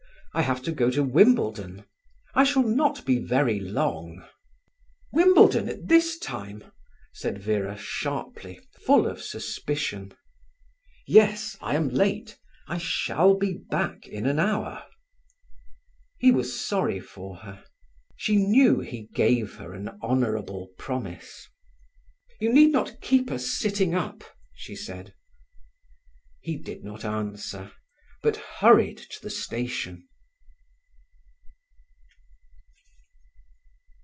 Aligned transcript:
I 0.33 0.43
have 0.43 0.61
to 0.61 0.71
go 0.71 0.89
to 0.91 1.03
Wimbledon. 1.03 1.83
I 2.33 2.45
shall 2.45 2.63
not 2.63 3.03
be 3.05 3.19
very 3.19 3.59
long." 3.59 4.25
"Wimbledon, 5.11 5.67
at 5.67 5.89
this 5.89 6.17
time!" 6.17 6.63
said 7.11 7.39
Vera 7.43 7.77
sharply, 7.77 8.57
full 8.85 9.07
of 9.07 9.21
suspicion. 9.21 10.13
"Yes, 11.05 11.57
I 11.59 11.75
am 11.75 11.89
late. 11.89 12.37
I 12.65 12.77
shall 12.77 13.33
be 13.35 13.51
back 13.69 14.07
in 14.07 14.25
an 14.25 14.39
hour." 14.39 14.85
He 16.17 16.31
was 16.31 16.57
sorry 16.57 17.01
for 17.01 17.35
her. 17.39 17.65
She 18.15 18.37
knew 18.37 18.79
he 18.79 19.09
gave 19.13 19.55
her 19.55 19.73
an 19.73 19.99
honourable 20.01 20.69
promise. 20.77 21.45
"You 22.39 22.53
need 22.53 22.71
not 22.71 23.01
keep 23.01 23.29
us 23.31 23.49
sitting 23.51 23.93
up," 23.93 24.23
she 24.53 24.77
said. 24.77 25.13
He 26.39 26.55
did 26.55 26.85
not 26.85 27.03
answer, 27.03 27.73
but 28.23 28.37
hurried 28.37 28.97
to 29.11 29.21
the 29.21 29.29
station. 29.29 30.07